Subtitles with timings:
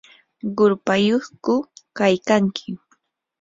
[0.57, 1.53] ¿qurpayyuqku
[1.97, 2.69] kaykanki?